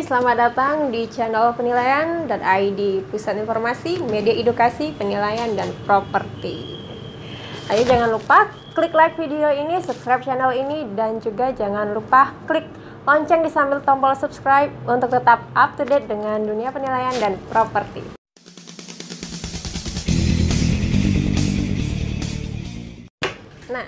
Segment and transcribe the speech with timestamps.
[0.00, 6.80] Selamat datang di channel penilaian dan ID Pusat Informasi Media Edukasi Penilaian dan Properti.
[7.68, 12.64] Ayo jangan lupa klik like video ini, subscribe channel ini, dan juga jangan lupa klik
[13.04, 18.00] lonceng di sambil tombol subscribe untuk tetap up to date dengan dunia penilaian dan properti.
[23.68, 23.84] Nah,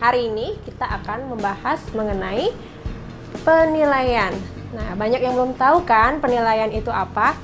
[0.00, 2.48] hari ini kita akan membahas mengenai
[3.44, 4.32] penilaian
[4.74, 7.38] Nah, banyak yang belum tahu kan penilaian itu apa?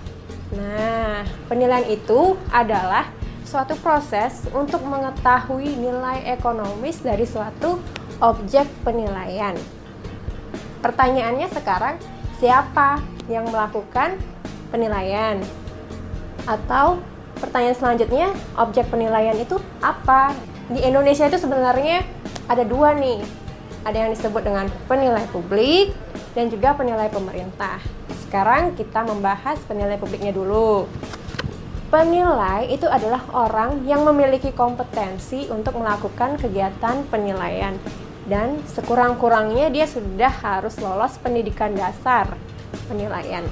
[0.50, 3.06] Nah, penilaian itu adalah
[3.46, 7.78] suatu proses untuk mengetahui nilai ekonomis dari suatu
[8.18, 9.54] objek penilaian.
[10.82, 11.96] Pertanyaannya sekarang,
[12.42, 12.98] siapa
[13.30, 14.18] yang melakukan
[14.74, 15.38] penilaian?
[16.50, 16.98] Atau
[17.38, 18.28] pertanyaan selanjutnya,
[18.58, 20.34] objek penilaian itu apa?
[20.66, 22.02] Di Indonesia itu sebenarnya
[22.50, 23.22] ada dua nih.
[23.86, 25.94] Ada yang disebut dengan penilai publik
[26.34, 27.82] dan juga penilai pemerintah.
[28.26, 30.86] Sekarang kita membahas penilai publiknya dulu.
[31.90, 37.74] Penilai itu adalah orang yang memiliki kompetensi untuk melakukan kegiatan penilaian
[38.30, 42.38] dan sekurang-kurangnya dia sudah harus lolos pendidikan dasar
[42.86, 43.42] penilaian.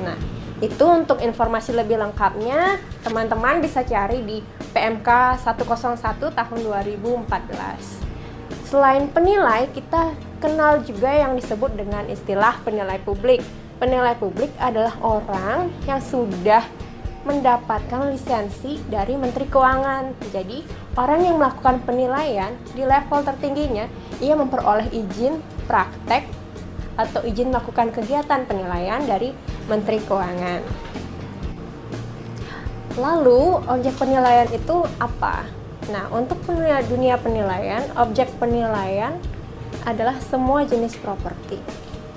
[0.00, 0.16] Nah,
[0.64, 4.40] itu untuk informasi lebih lengkapnya teman-teman bisa cari di
[4.72, 8.72] PMK 101 tahun 2014.
[8.72, 13.38] Selain penilai, kita kenal juga yang disebut dengan istilah penilai publik.
[13.78, 16.66] Penilai publik adalah orang yang sudah
[17.22, 20.10] mendapatkan lisensi dari Menteri Keuangan.
[20.34, 20.66] Jadi,
[20.98, 23.86] orang yang melakukan penilaian di level tertingginya,
[24.18, 25.38] ia memperoleh izin
[25.70, 26.26] praktek
[26.98, 29.30] atau izin melakukan kegiatan penilaian dari
[29.70, 30.60] Menteri Keuangan.
[32.98, 35.46] Lalu, objek penilaian itu apa?
[35.94, 39.16] Nah, untuk dunia penilaian, objek penilaian
[39.84, 41.58] adalah semua jenis properti.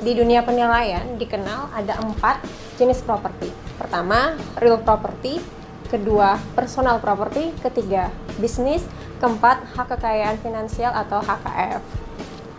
[0.02, 2.44] Di dunia penilaian dikenal ada empat
[2.75, 3.50] jenis properti.
[3.80, 5.39] Pertama, real property.
[5.88, 7.56] Kedua, personal property.
[7.64, 8.84] Ketiga, bisnis.
[9.16, 11.79] Keempat, hak kekayaan finansial atau HKF.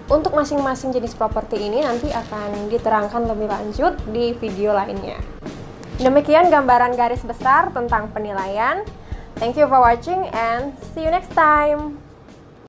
[0.07, 5.19] Untuk masing-masing jenis properti ini nanti akan diterangkan lebih lanjut di video lainnya.
[5.99, 8.87] Demikian gambaran garis besar tentang penilaian.
[9.37, 12.06] Thank you for watching and see you next time.